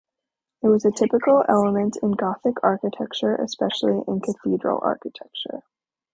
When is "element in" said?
1.47-2.13